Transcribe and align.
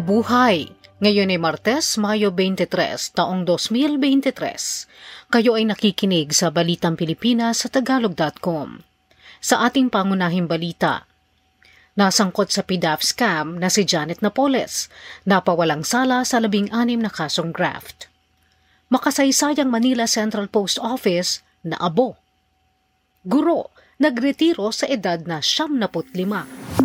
Mabuhay! 0.00 0.64
Ngayon 1.04 1.28
ay 1.28 1.36
Martes, 1.36 2.00
Mayo 2.00 2.32
23, 2.32 3.12
taong 3.12 3.44
2023. 3.44 4.32
Kayo 5.28 5.60
ay 5.60 5.68
nakikinig 5.68 6.32
sa 6.32 6.48
Balitang 6.48 6.96
Pilipinas 6.96 7.60
sa 7.60 7.68
Tagalog.com. 7.68 8.80
Sa 9.44 9.60
ating 9.60 9.92
pangunahing 9.92 10.48
balita, 10.48 11.04
nasangkot 12.00 12.48
sa 12.48 12.64
PDAF 12.64 13.04
scam 13.04 13.60
na 13.60 13.68
si 13.68 13.84
Janet 13.84 14.24
Napoles, 14.24 14.88
napawalang 15.28 15.84
sala 15.84 16.24
sa 16.24 16.40
labing-anim 16.40 17.04
na 17.04 17.12
kasong 17.12 17.52
graft. 17.52 18.08
Makasaysayang 18.88 19.68
Manila 19.68 20.08
Central 20.08 20.48
Post 20.48 20.80
Office 20.80 21.44
na 21.60 21.76
abo. 21.76 22.16
Guro, 23.28 23.68
nagretiro 24.00 24.72
sa 24.72 24.88
edad 24.88 25.20
na 25.28 25.44
75. 25.44 26.79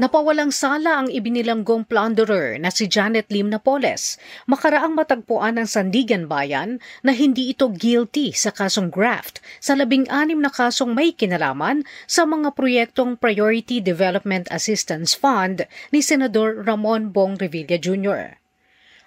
Napawalang 0.00 0.48
sala 0.48 1.04
ang 1.04 1.12
ibinilanggong 1.12 1.84
plunderer 1.84 2.56
na 2.56 2.72
si 2.72 2.88
Janet 2.88 3.28
Lim 3.28 3.52
Napoles 3.52 4.16
makaraang 4.48 4.96
matagpuan 4.96 5.60
ng 5.60 5.68
Sandigan 5.68 6.24
Bayan 6.24 6.80
na 7.04 7.12
hindi 7.12 7.52
ito 7.52 7.68
guilty 7.68 8.32
sa 8.32 8.48
kasong 8.48 8.88
graft 8.88 9.44
sa 9.60 9.76
labing-anim 9.76 10.40
na 10.40 10.48
kasong 10.48 10.96
may 10.96 11.12
kinalaman 11.12 11.84
sa 12.08 12.24
mga 12.24 12.56
proyektong 12.56 13.20
Priority 13.20 13.84
Development 13.84 14.48
Assistance 14.48 15.12
Fund 15.12 15.68
ni 15.92 16.00
Senador 16.00 16.64
Ramon 16.64 17.12
Bong 17.12 17.36
Revilla 17.36 17.76
Jr. 17.76 18.40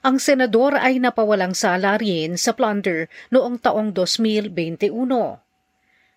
Ang 0.05 0.21
senador 0.21 0.77
ay 0.77 1.01
napawalang 1.01 1.57
sala 1.57 1.97
rin 1.97 2.37
sa 2.37 2.53
plunder 2.53 3.09
noong 3.33 3.57
taong 3.65 3.97
2021. 3.97 4.93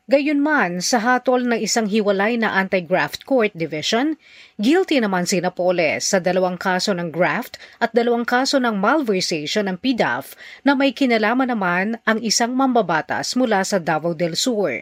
Gayunman, 0.06 0.86
sa 0.86 1.02
hatol 1.02 1.50
ng 1.50 1.58
isang 1.58 1.90
hiwalay 1.90 2.38
na 2.38 2.54
anti-graft 2.54 3.26
court 3.26 3.50
division, 3.58 4.14
guilty 4.54 5.02
naman 5.02 5.26
si 5.26 5.42
Napoles 5.42 6.06
sa 6.06 6.22
dalawang 6.22 6.54
kaso 6.54 6.94
ng 6.94 7.10
graft 7.10 7.58
at 7.82 7.90
dalawang 7.90 8.22
kaso 8.22 8.62
ng 8.62 8.78
malversation 8.78 9.66
ng 9.66 9.82
PDAF 9.82 10.38
na 10.62 10.78
may 10.78 10.94
kinalaman 10.94 11.50
naman 11.50 11.98
ang 12.06 12.22
isang 12.22 12.54
mambabatas 12.54 13.34
mula 13.34 13.66
sa 13.66 13.82
Davao 13.82 14.14
del 14.14 14.38
Sur. 14.38 14.78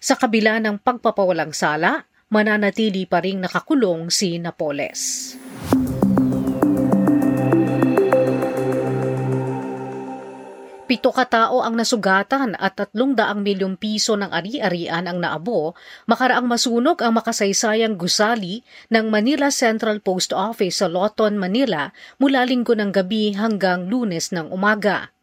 Sa 0.00 0.16
kabila 0.16 0.56
ng 0.56 0.80
pagpapawalang 0.80 1.52
sala, 1.52 2.08
mananatili 2.32 3.04
pa 3.04 3.20
ring 3.20 3.44
nakakulong 3.44 4.08
si 4.08 4.40
Napoles. 4.40 5.36
Pito 10.90 11.14
katao 11.14 11.62
ang 11.62 11.78
nasugatan 11.78 12.58
at 12.58 12.74
tatlong 12.74 13.14
daang 13.14 13.46
milyong 13.46 13.78
piso 13.78 14.18
ng 14.18 14.26
ari-arian 14.34 15.06
ang 15.06 15.22
naabo 15.22 15.78
makaraang 16.10 16.50
masunog 16.50 16.98
ang 16.98 17.14
makasaysayang 17.14 17.94
gusali 17.94 18.66
ng 18.90 19.06
Manila 19.06 19.54
Central 19.54 20.02
Post 20.02 20.34
Office 20.34 20.82
sa 20.82 20.90
Loton, 20.90 21.38
Manila 21.38 21.94
mula 22.18 22.42
linggo 22.42 22.74
ng 22.74 22.90
gabi 22.90 23.38
hanggang 23.38 23.86
lunes 23.86 24.34
ng 24.34 24.50
umaga. 24.50 25.14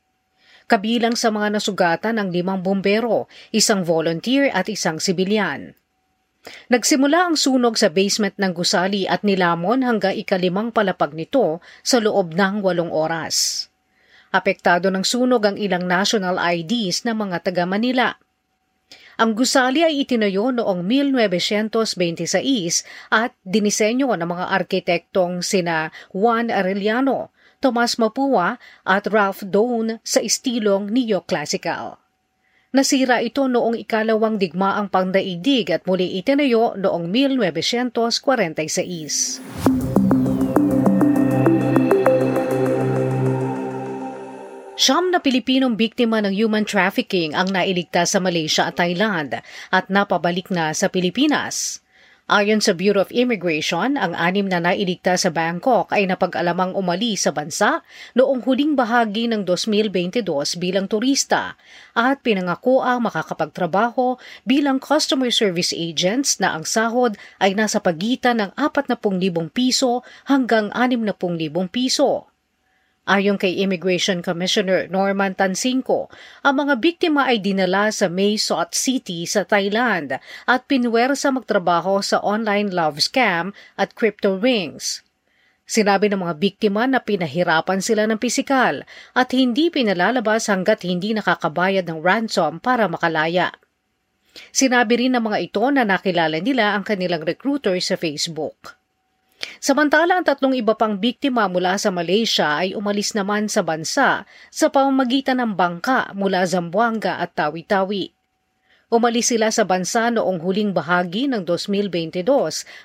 Kabilang 0.71 1.19
sa 1.19 1.35
mga 1.35 1.59
nasugatan 1.59 2.15
ang 2.15 2.31
limang 2.31 2.63
bombero, 2.63 3.27
isang 3.51 3.83
volunteer 3.83 4.47
at 4.55 4.71
isang 4.71 5.03
sibilyan. 5.03 5.75
Nagsimula 6.71 7.27
ang 7.27 7.35
sunog 7.35 7.75
sa 7.75 7.91
basement 7.91 8.39
ng 8.39 8.55
gusali 8.55 9.03
at 9.03 9.19
nilamon 9.27 9.83
hanggang 9.83 10.15
ikalimang 10.15 10.71
palapag 10.71 11.11
nito 11.11 11.59
sa 11.83 11.99
loob 11.99 12.39
ng 12.39 12.63
walong 12.63 12.87
oras. 12.87 13.67
Apektado 14.31 14.91
ng 14.91 15.03
sunog 15.07 15.39
ang 15.47 15.55
ilang 15.55 15.87
national 15.87 16.35
IDs 16.35 17.07
ng 17.07 17.15
mga 17.15 17.47
taga 17.47 17.63
Manila. 17.63 18.19
Ang 19.17 19.33
gusali 19.33 19.81
ay 19.81 20.05
itinayo 20.05 20.53
noong 20.53 20.85
1926 20.85 22.85
at 23.09 23.33
dinisenyo 23.41 24.13
ng 24.13 24.29
mga 24.29 24.45
arkitektong 24.53 25.41
sina 25.41 25.89
Juan 26.13 26.53
Arellano, 26.53 27.33
Tomas 27.57 27.97
Mapua 27.97 28.61
at 28.85 29.09
Ralph 29.09 29.41
Doan 29.41 29.97
sa 30.05 30.21
estilong 30.21 30.93
neoclassical. 30.93 31.97
Nasira 32.77 33.25
ito 33.25 33.49
noong 33.49 33.73
ikalawang 33.81 34.37
digmaang 34.37 34.93
pangdaigdig 34.93 35.73
at 35.73 35.81
muli 35.89 36.21
itinayo 36.21 36.77
noong 36.77 37.09
1946. 37.09 39.76
Siyam 44.87 45.11
na 45.11 45.19
Pilipinong 45.19 45.75
biktima 45.75 46.23
ng 46.23 46.31
human 46.31 46.63
trafficking 46.63 47.35
ang 47.35 47.51
nailigtas 47.51 48.15
sa 48.15 48.23
Malaysia 48.23 48.71
at 48.71 48.79
Thailand 48.79 49.43
at 49.67 49.91
napabalik 49.91 50.47
na 50.47 50.71
sa 50.71 50.87
Pilipinas. 50.87 51.83
Ayon 52.31 52.63
sa 52.63 52.71
Bureau 52.71 53.03
of 53.03 53.11
Immigration, 53.11 53.99
ang 53.99 54.15
anim 54.15 54.47
na 54.47 54.63
nailigtas 54.63 55.27
sa 55.27 55.31
Bangkok 55.35 55.91
ay 55.91 56.07
napag-alamang 56.07 56.71
umali 56.71 57.19
sa 57.19 57.35
bansa 57.35 57.83
noong 58.15 58.47
huling 58.47 58.79
bahagi 58.79 59.27
ng 59.27 59.43
2022 59.43 60.23
bilang 60.55 60.87
turista 60.87 61.59
at 61.91 62.23
pinangako 62.23 62.79
ang 62.79 63.11
makakapagtrabaho 63.11 64.15
bilang 64.47 64.79
customer 64.79 65.35
service 65.35 65.75
agents 65.75 66.39
na 66.39 66.55
ang 66.55 66.63
sahod 66.63 67.19
ay 67.43 67.51
nasa 67.59 67.83
pagitan 67.83 68.39
ng 68.39 68.55
40,000 68.55 69.03
piso 69.51 69.99
hanggang 70.31 70.71
60,000 70.71 71.11
piso. 71.75 72.31
Ayon 73.07 73.39
kay 73.39 73.63
Immigration 73.63 74.19
Commissioner 74.19 74.91
Norman 74.91 75.31
Tansingco, 75.31 76.11
ang 76.43 76.59
mga 76.59 76.75
biktima 76.83 77.31
ay 77.31 77.39
dinala 77.39 77.87
sa 77.87 78.11
Mae 78.11 78.35
Sot 78.35 78.75
City 78.75 79.23
sa 79.23 79.47
Thailand 79.47 80.19
at 80.43 80.67
pinwersa 80.67 81.31
magtrabaho 81.31 82.03
sa 82.03 82.19
online 82.19 82.67
love 82.75 82.99
scam 82.99 83.55
at 83.79 83.95
crypto 83.95 84.35
rings. 84.35 85.07
Sinabi 85.63 86.11
ng 86.11 86.19
mga 86.19 86.35
biktima 86.35 86.83
na 86.83 86.99
pinahirapan 86.99 87.79
sila 87.79 88.03
ng 88.11 88.19
pisikal 88.19 88.83
at 89.15 89.31
hindi 89.31 89.71
pinalalabas 89.71 90.51
hanggat 90.51 90.83
hindi 90.83 91.15
nakakabayad 91.15 91.87
ng 91.87 92.03
ransom 92.03 92.59
para 92.59 92.91
makalaya. 92.91 93.55
Sinabi 94.51 95.07
rin 95.07 95.15
ng 95.15 95.23
mga 95.23 95.37
ito 95.47 95.63
na 95.71 95.87
nakilala 95.87 96.43
nila 96.43 96.75
ang 96.75 96.83
kanilang 96.83 97.23
recruiter 97.23 97.79
sa 97.79 97.95
Facebook. 97.95 98.75
Samantala 99.57 100.17
ang 100.17 100.25
tatlong 100.25 100.53
iba 100.53 100.73
pang 100.77 100.97
biktima 100.97 101.49
mula 101.49 101.77
sa 101.77 101.89
Malaysia 101.89 102.61
ay 102.61 102.73
umalis 102.73 103.13
naman 103.17 103.49
sa 103.49 103.61
bansa 103.61 104.25
sa 104.49 104.67
pamamagitan 104.69 105.41
ng 105.41 105.53
bangka 105.57 106.13
mula 106.13 106.45
Zamboanga 106.45 107.21
at 107.21 107.33
Tawi-Tawi. 107.37 108.13
Umalis 108.87 109.35
sila 109.35 109.51
sa 109.51 109.67
bansa 109.67 110.07
noong 110.07 110.39
huling 110.39 110.71
bahagi 110.71 111.27
ng 111.27 111.43
2022 111.43 112.23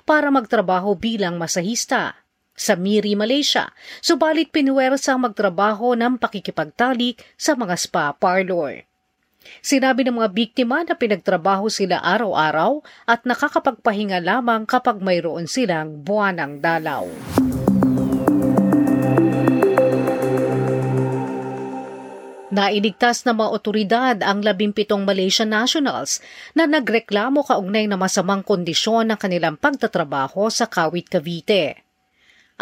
para 0.03 0.35
magtrabaho 0.35 0.99
bilang 0.99 1.39
masahista 1.39 2.23
sa 2.53 2.77
Miri, 2.77 3.17
Malaysia, 3.17 3.73
subalit 4.05 4.53
pinuwersang 4.53 5.25
magtrabaho 5.25 5.97
ng 5.97 6.21
pakikipagtalik 6.21 7.25
sa 7.35 7.57
mga 7.57 7.75
spa 7.81 8.13
parlor. 8.13 8.85
Sinabi 9.61 10.07
ng 10.07 10.19
mga 10.19 10.31
biktima 10.31 10.83
na 10.87 10.95
pinagtrabaho 10.97 11.71
sila 11.71 12.01
araw-araw 12.01 12.81
at 13.07 13.27
nakakapagpahinga 13.27 14.23
lamang 14.23 14.65
kapag 14.65 15.03
mayroon 15.03 15.51
silang 15.51 16.03
buwanang 16.03 16.63
dalaw. 16.63 17.07
Nailigtas 22.53 23.25
na 23.25 23.33
mga 23.33 23.49
otoridad 23.49 24.17
ang 24.21 24.45
labimpitong 24.45 25.09
Malaysian 25.09 25.49
nationals 25.49 26.21
na 26.53 26.69
nagreklamo 26.69 27.41
kaugnay 27.49 27.89
na 27.89 27.97
masamang 27.97 28.45
kondisyon 28.45 29.09
ng 29.09 29.17
kanilang 29.17 29.57
pagtatrabaho 29.57 30.53
sa 30.53 30.69
Kawit, 30.69 31.09
Cavite. 31.09 31.82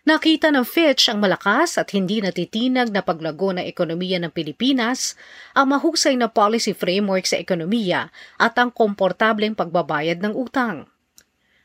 Nakita 0.05 0.53
ng 0.53 0.61
Fitch 0.61 1.09
ang 1.09 1.17
malakas 1.17 1.81
at 1.81 1.89
hindi 1.97 2.21
natitinag 2.21 2.93
na 2.93 3.01
paglago 3.01 3.49
ng 3.49 3.65
ekonomiya 3.65 4.21
ng 4.21 4.29
Pilipinas, 4.29 5.17
ang 5.57 5.73
mahusay 5.73 6.21
na 6.21 6.29
policy 6.29 6.77
framework 6.77 7.25
sa 7.25 7.41
ekonomiya 7.41 8.13
at 8.37 8.53
ang 8.61 8.69
komportableng 8.69 9.57
pagbabayad 9.57 10.21
ng 10.21 10.37
utang. 10.37 10.85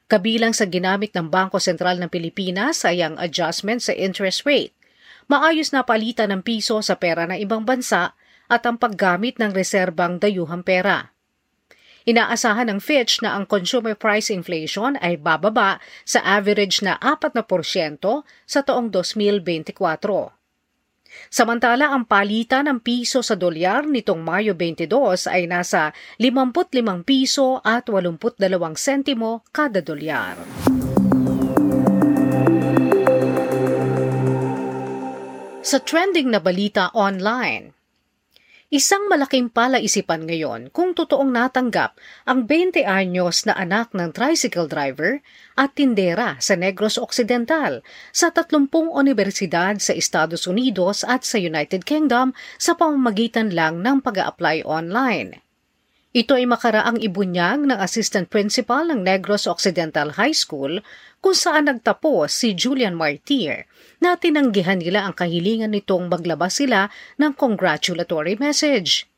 Kabilang 0.08 0.56
sa 0.56 0.64
ginamit 0.64 1.12
ng 1.12 1.28
Bangko 1.28 1.60
Sentral 1.60 2.00
ng 2.00 2.08
Pilipinas 2.08 2.88
ay 2.88 3.04
ang 3.04 3.20
adjustment 3.20 3.84
sa 3.84 3.92
interest 3.92 4.48
rate, 4.48 4.72
maayos 5.28 5.76
na 5.76 5.84
palitan 5.84 6.32
ng 6.32 6.40
piso 6.40 6.80
sa 6.80 6.96
pera 6.96 7.28
ng 7.28 7.36
ibang 7.36 7.68
bansa 7.68 8.16
at 8.52 8.68
ang 8.68 8.76
paggamit 8.76 9.40
ng 9.40 9.56
reserbang 9.56 10.20
dayuhang 10.20 10.60
pera. 10.60 11.16
Inaasahan 12.04 12.68
ng 12.68 12.80
Fitch 12.82 13.22
na 13.24 13.38
ang 13.38 13.48
consumer 13.48 13.96
price 13.96 14.28
inflation 14.28 14.98
ay 15.00 15.16
bababa 15.16 15.78
sa 16.04 16.20
average 16.20 16.84
na 16.84 16.98
4% 17.00 17.40
sa 18.44 18.60
taong 18.60 18.90
2024. 18.90 20.34
Samantala, 21.28 21.92
ang 21.92 22.08
palitan 22.08 22.66
ng 22.66 22.80
piso 22.80 23.20
sa 23.20 23.36
dolyar 23.36 23.84
nitong 23.84 24.20
Mayo 24.24 24.56
22 24.56 25.28
ay 25.28 25.44
nasa 25.44 25.92
55 26.16 27.04
piso 27.04 27.60
at 27.62 27.86
82 27.86 28.40
sentimo 28.74 29.44
kada 29.52 29.84
dolyar. 29.84 30.40
Sa 35.62 35.78
trending 35.78 36.34
na 36.34 36.42
balita 36.42 36.90
online, 36.90 37.81
Isang 38.72 39.04
malaking 39.12 39.52
palaisipan 39.52 40.24
ngayon 40.24 40.72
kung 40.72 40.96
totoong 40.96 41.28
natanggap 41.28 41.92
ang 42.24 42.48
20 42.48 42.88
anyos 42.88 43.44
na 43.44 43.52
anak 43.52 43.92
ng 43.92 44.16
tricycle 44.16 44.64
driver 44.64 45.20
at 45.60 45.76
tindera 45.76 46.40
sa 46.40 46.56
Negros 46.56 46.96
Occidental 46.96 47.84
sa 48.16 48.32
30 48.32 48.72
universidad 48.96 49.76
sa 49.76 49.92
Estados 49.92 50.48
Unidos 50.48 51.04
at 51.04 51.20
sa 51.20 51.36
United 51.36 51.84
Kingdom 51.84 52.32
sa 52.56 52.72
pamamagitan 52.72 53.52
lang 53.52 53.84
ng 53.84 54.00
pag 54.00 54.24
apply 54.24 54.64
online. 54.64 55.51
Ito 56.12 56.36
ay 56.36 56.44
makaraang 56.44 57.00
ibunyag 57.00 57.64
ng 57.64 57.80
assistant 57.80 58.28
principal 58.28 58.84
ng 58.84 59.00
Negros 59.00 59.48
Occidental 59.48 60.12
High 60.20 60.36
School 60.36 60.84
kung 61.24 61.32
saan 61.32 61.72
nagtapos 61.72 62.28
si 62.28 62.52
Julian 62.52 62.92
Martir 62.92 63.64
na 63.96 64.20
tinanggihan 64.20 64.76
nila 64.76 65.08
ang 65.08 65.16
kahilingan 65.16 65.72
nitong 65.72 66.12
maglabas 66.12 66.60
sila 66.60 66.92
ng 67.16 67.32
congratulatory 67.32 68.36
message. 68.36 69.08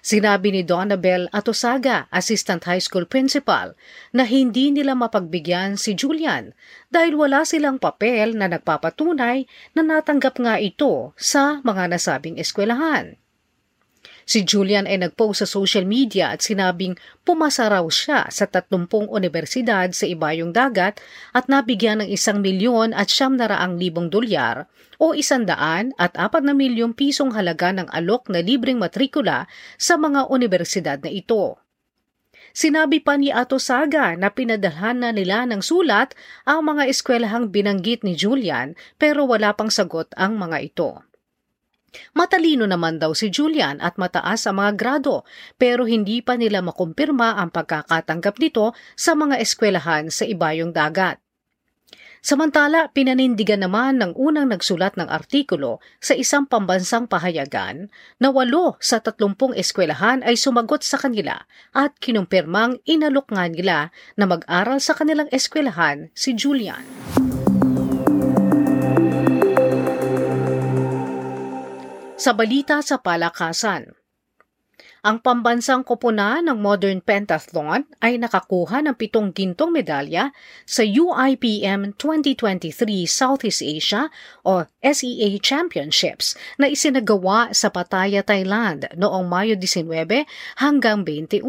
Sinabi 0.00 0.48
ni 0.48 0.64
Donabel 0.64 1.28
Atosaga, 1.28 2.08
assistant 2.08 2.64
high 2.64 2.80
school 2.80 3.04
principal, 3.04 3.76
na 4.16 4.24
hindi 4.24 4.72
nila 4.72 4.96
mapagbigyan 4.96 5.76
si 5.76 5.92
Julian 5.92 6.56
dahil 6.88 7.20
wala 7.20 7.44
silang 7.44 7.76
papel 7.76 8.32
na 8.32 8.48
nagpapatunay 8.48 9.44
na 9.76 9.82
natanggap 9.84 10.40
nga 10.40 10.56
ito 10.56 11.12
sa 11.20 11.60
mga 11.60 11.92
nasabing 11.92 12.40
eskwelahan. 12.40 13.20
Si 14.24 14.40
Julian 14.40 14.88
ay 14.88 15.04
nagpost 15.04 15.44
sa 15.44 15.48
social 15.48 15.84
media 15.84 16.32
at 16.32 16.40
sinabing 16.40 16.96
pumasa 17.28 17.68
raw 17.68 17.84
siya 17.84 18.24
sa 18.32 18.48
30 18.48 18.88
universidad 19.12 19.92
sa 19.92 20.04
ibayong 20.08 20.52
dagat 20.52 21.00
at 21.36 21.44
nabigyan 21.52 22.00
ng 22.00 22.08
isang 22.08 22.40
milyon 22.40 22.96
at 22.96 23.12
siyam 23.12 23.36
na 23.36 23.52
raang 23.52 23.76
libong 23.76 24.08
dolyar 24.08 24.64
o 24.96 25.12
isandaan 25.12 25.92
at 26.00 26.16
apat 26.16 26.40
na 26.40 26.56
milyong 26.56 26.96
pisong 26.96 27.36
halaga 27.36 27.76
ng 27.76 27.88
alok 27.92 28.32
na 28.32 28.40
libreng 28.40 28.80
matrikula 28.80 29.44
sa 29.76 30.00
mga 30.00 30.32
universidad 30.32 30.98
na 31.04 31.12
ito. 31.12 31.60
Sinabi 32.54 33.02
pa 33.02 33.18
ni 33.18 33.34
Ato 33.34 33.58
Saga 33.58 34.14
na 34.14 34.30
pinadalhan 34.30 35.02
na 35.02 35.10
nila 35.10 35.42
ng 35.42 35.58
sulat 35.58 36.14
ang 36.46 36.62
mga 36.62 36.86
eskwelahang 36.86 37.50
binanggit 37.50 38.06
ni 38.06 38.14
Julian 38.14 38.78
pero 38.94 39.26
wala 39.26 39.52
pang 39.58 39.68
sagot 39.68 40.08
ang 40.14 40.38
mga 40.38 40.58
ito. 40.62 41.02
Matalino 42.12 42.66
naman 42.66 42.98
daw 43.02 43.14
si 43.14 43.30
Julian 43.30 43.82
at 43.82 43.98
mataas 43.98 44.46
ang 44.46 44.62
mga 44.62 44.72
grado 44.78 45.26
pero 45.56 45.86
hindi 45.86 46.20
pa 46.20 46.38
nila 46.38 46.60
makumpirma 46.60 47.38
ang 47.38 47.50
pagkakatanggap 47.50 48.38
nito 48.38 48.74
sa 48.94 49.14
mga 49.14 49.38
eskwelahan 49.40 50.10
sa 50.10 50.26
ibayong 50.26 50.74
dagat. 50.74 51.24
Samantala, 52.24 52.88
pinanindigan 52.88 53.60
naman 53.60 54.00
ng 54.00 54.16
unang 54.16 54.48
nagsulat 54.48 54.96
ng 54.96 55.12
artikulo 55.12 55.84
sa 56.00 56.16
isang 56.16 56.48
pambansang 56.48 57.04
pahayagan 57.04 57.92
na 58.16 58.32
walo 58.32 58.80
sa 58.80 58.96
tatlumpong 58.96 59.52
eskwelahan 59.52 60.24
ay 60.24 60.32
sumagot 60.32 60.80
sa 60.80 60.96
kanila 60.96 61.44
at 61.76 61.92
kinumpirmang 62.00 62.80
inalok 62.88 63.28
nga 63.28 63.44
nila 63.44 63.78
na 64.16 64.24
mag-aral 64.24 64.80
sa 64.80 64.96
kanilang 64.96 65.28
eskwelahan 65.28 66.08
si 66.16 66.32
Julian. 66.32 66.80
Sa 72.24 72.32
balita 72.32 72.80
sa 72.80 72.96
palakasan, 73.04 73.92
ang 75.04 75.20
pambansang 75.20 75.84
koponan 75.84 76.48
ng 76.48 76.56
Modern 76.56 77.04
Pentathlon 77.04 77.84
ay 78.00 78.16
nakakuha 78.16 78.80
ng 78.80 78.96
pitong 78.96 79.36
gintong 79.36 79.68
medalya 79.68 80.32
sa 80.64 80.88
UIPM 80.88 81.92
2023 82.00 83.04
Southeast 83.04 83.60
Asia 83.60 84.08
o 84.40 84.64
SEA 84.80 85.36
Championships 85.36 86.32
na 86.56 86.72
isinagawa 86.72 87.52
sa 87.52 87.68
Pattaya, 87.68 88.24
Thailand 88.24 88.88
noong 88.96 89.28
Mayo 89.28 89.60
19 89.60 90.24
hanggang 90.64 91.04
21. 91.04 91.44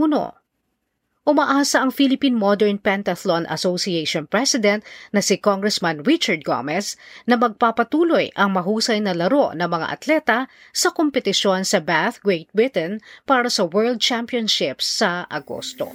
Umaasa 1.26 1.82
ang 1.82 1.90
Philippine 1.90 2.38
Modern 2.38 2.78
Pentathlon 2.78 3.50
Association 3.50 4.30
President 4.30 4.86
na 5.10 5.26
si 5.26 5.42
Congressman 5.42 6.06
Richard 6.06 6.46
Gomez 6.46 6.94
na 7.26 7.34
magpapatuloy 7.34 8.30
ang 8.38 8.54
mahusay 8.54 9.02
na 9.02 9.18
laro 9.18 9.50
ng 9.58 9.66
mga 9.66 9.90
atleta 9.90 10.46
sa 10.70 10.94
kompetisyon 10.94 11.66
sa 11.66 11.82
Bath, 11.82 12.22
Great 12.22 12.46
Britain 12.54 13.02
para 13.26 13.50
sa 13.50 13.66
World 13.66 13.98
Championships 13.98 14.86
sa 14.86 15.26
Agosto. 15.34 15.90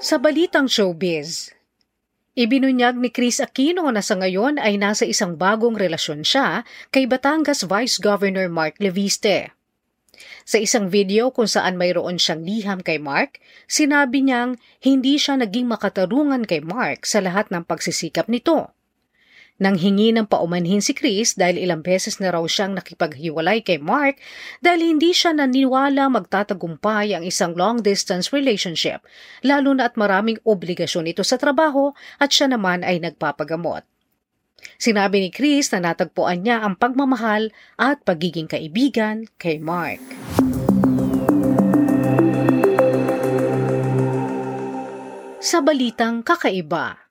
Sa 0.00 0.16
balitang 0.16 0.64
showbiz, 0.64 1.52
Ibinunyag 2.34 2.96
ni 2.96 3.12
Chris 3.12 3.38
Aquino 3.38 3.84
na 3.92 4.00
sa 4.00 4.16
ngayon 4.16 4.58
ay 4.58 4.80
nasa 4.80 5.04
isang 5.04 5.36
bagong 5.36 5.76
relasyon 5.76 6.24
siya 6.24 6.64
kay 6.88 7.04
Batangas 7.04 7.62
Vice 7.68 8.00
Governor 8.00 8.48
Mark 8.50 8.80
Leviste. 8.80 9.54
Sa 10.44 10.60
isang 10.60 10.92
video 10.92 11.32
kung 11.32 11.48
saan 11.48 11.80
mayroon 11.80 12.20
siyang 12.20 12.44
liham 12.44 12.84
kay 12.84 13.00
Mark, 13.00 13.40
sinabi 13.64 14.20
niyang 14.20 14.60
hindi 14.84 15.16
siya 15.16 15.40
naging 15.40 15.64
makatarungan 15.64 16.44
kay 16.44 16.60
Mark 16.60 17.08
sa 17.08 17.24
lahat 17.24 17.48
ng 17.48 17.64
pagsisikap 17.64 18.28
nito. 18.28 18.68
Nang 19.56 19.80
hingi 19.80 20.12
ng 20.12 20.28
paumanhin 20.28 20.84
si 20.84 20.92
Chris 20.92 21.32
dahil 21.32 21.64
ilang 21.64 21.80
beses 21.80 22.20
na 22.20 22.28
raw 22.28 22.44
siyang 22.44 22.76
nakipaghiwalay 22.76 23.64
kay 23.64 23.80
Mark 23.80 24.20
dahil 24.60 24.92
hindi 24.92 25.16
siya 25.16 25.32
naniwala 25.32 26.12
magtatagumpay 26.12 27.16
ang 27.16 27.24
isang 27.24 27.56
long-distance 27.56 28.28
relationship, 28.28 29.00
lalo 29.40 29.72
na 29.72 29.88
at 29.88 29.96
maraming 29.96 30.36
obligasyon 30.44 31.08
ito 31.08 31.24
sa 31.24 31.40
trabaho 31.40 31.96
at 32.20 32.28
siya 32.34 32.52
naman 32.52 32.84
ay 32.84 33.00
nagpapagamot. 33.00 33.86
Sinabi 34.76 35.22
ni 35.22 35.30
Chris 35.30 35.70
na 35.70 35.80
natagpuan 35.80 36.42
niya 36.42 36.66
ang 36.66 36.74
pagmamahal 36.74 37.54
at 37.78 38.02
pagiging 38.02 38.50
kaibigan 38.50 39.30
kay 39.38 39.62
Mark. 39.62 40.02
Sa 45.44 45.60
balitang 45.60 46.24
kakaiba, 46.24 47.04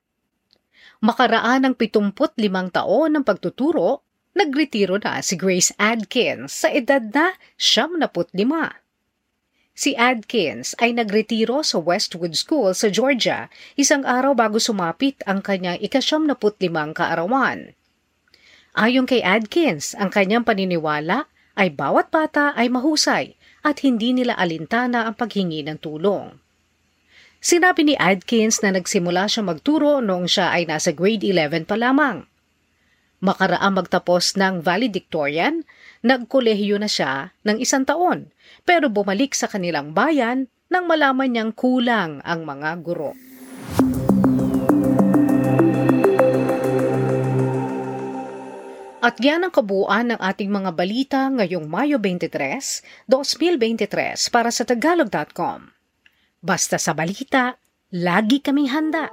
makaraan 1.00 1.70
ng 1.70 1.74
75 1.78 2.44
taon 2.74 3.10
ng 3.14 3.24
pagtuturo, 3.24 4.02
nagretiro 4.34 4.98
na 4.98 5.22
si 5.22 5.38
Grace 5.38 5.70
Adkins 5.78 6.52
sa 6.52 6.68
edad 6.68 7.00
na 7.00 7.38
75. 7.56 8.83
Si 9.74 9.98
Adkins 9.98 10.78
ay 10.78 10.94
nagretiro 10.94 11.66
sa 11.66 11.82
Westwood 11.82 12.38
School 12.38 12.78
sa 12.78 12.86
Georgia 12.86 13.50
isang 13.74 14.06
araw 14.06 14.30
bago 14.30 14.62
sumapit 14.62 15.18
ang 15.26 15.42
kanyang 15.42 15.82
ikasyamnaputlimang 15.82 16.94
kaarawan. 16.94 17.74
Ayon 18.78 19.02
kay 19.02 19.18
Adkins, 19.18 19.98
ang 19.98 20.14
kanyang 20.14 20.46
paniniwala 20.46 21.26
ay 21.58 21.74
bawat 21.74 22.14
bata 22.14 22.54
ay 22.54 22.70
mahusay 22.70 23.34
at 23.66 23.82
hindi 23.82 24.14
nila 24.14 24.38
alintana 24.38 25.10
ang 25.10 25.18
paghingi 25.18 25.66
ng 25.66 25.78
tulong. 25.82 26.38
Sinabi 27.42 27.82
ni 27.82 27.94
Adkins 27.98 28.62
na 28.62 28.70
nagsimula 28.78 29.26
siya 29.26 29.42
magturo 29.42 29.98
noong 29.98 30.30
siya 30.30 30.54
ay 30.54 30.70
nasa 30.70 30.94
grade 30.94 31.26
11 31.26 31.66
pa 31.66 31.74
lamang. 31.74 32.30
Makaraang 33.24 33.80
magtapos 33.80 34.36
ng 34.36 34.60
valedictorian, 34.60 35.64
nagkolehiyo 36.04 36.76
na 36.76 36.92
siya 36.92 37.32
ng 37.48 37.56
isang 37.56 37.88
taon, 37.88 38.28
pero 38.68 38.92
bumalik 38.92 39.32
sa 39.32 39.48
kanilang 39.48 39.96
bayan 39.96 40.52
nang 40.68 40.84
malaman 40.84 41.32
niyang 41.32 41.52
kulang 41.56 42.20
ang 42.20 42.44
mga 42.44 42.84
guro. 42.84 43.16
At 49.00 49.16
yan 49.20 49.48
ang 49.48 49.52
kabuuan 49.52 50.12
ng 50.12 50.20
ating 50.20 50.52
mga 50.52 50.70
balita 50.76 51.20
ngayong 51.32 51.64
Mayo 51.64 51.96
23, 51.96 53.08
2023 53.08 54.28
para 54.28 54.52
sa 54.52 54.68
Tagalog.com. 54.68 55.72
Basta 56.44 56.76
sa 56.76 56.92
balita, 56.92 57.56
lagi 57.88 58.44
kaming 58.44 58.68
handa. 58.68 59.08